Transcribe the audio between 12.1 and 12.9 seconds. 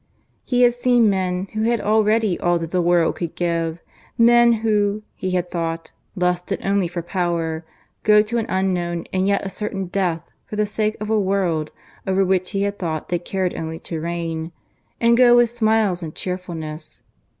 which he had